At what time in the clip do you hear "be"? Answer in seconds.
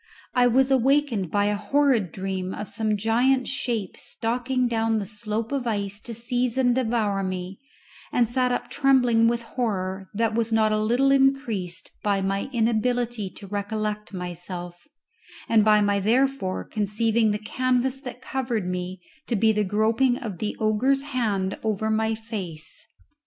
19.35-19.51